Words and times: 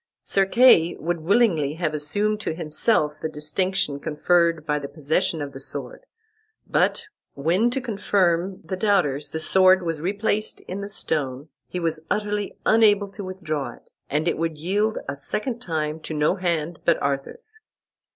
Sir 0.23 0.47
Kay 0.47 0.95
would 0.99 1.19
willingly 1.19 1.75
have 1.75 1.93
assumed 1.93 2.39
to 2.39 2.55
himself 2.55 3.19
the 3.21 3.29
distinction 3.29 3.99
conferred 3.99 4.65
by 4.65 4.79
the 4.79 4.87
possession 4.87 5.43
of 5.43 5.51
the 5.51 5.59
sword, 5.59 6.07
but 6.65 7.05
when, 7.35 7.69
to 7.69 7.79
confirm 7.79 8.61
the 8.63 8.75
doubters, 8.75 9.29
the 9.29 9.39
sword 9.39 9.83
was 9.83 10.01
replaced 10.01 10.59
in 10.61 10.79
the 10.79 10.89
stone 10.89 11.49
he 11.67 11.79
was 11.79 12.07
utterly 12.09 12.57
unable 12.65 13.11
to 13.11 13.23
withdraw 13.23 13.73
it, 13.73 13.91
and 14.09 14.27
it 14.27 14.39
would 14.39 14.57
yield 14.57 14.97
a 15.07 15.15
second 15.15 15.59
time 15.59 15.99
to 15.99 16.15
no 16.15 16.33
hand 16.33 16.79
but 16.83 16.99
Arthur's. 16.99 17.59